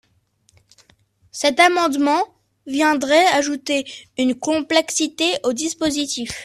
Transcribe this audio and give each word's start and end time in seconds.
Cet 1.31 1.59
amendement 1.59 2.23
viendrait 2.65 3.27
ajouter 3.33 3.85
une 4.17 4.33
complexité 4.33 5.33
au 5.43 5.53
dispositif. 5.53 6.31